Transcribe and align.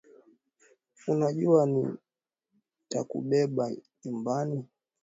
Unajua 1.11 1.65
nitakubeba 1.65 3.65
nyumbani 4.05 4.65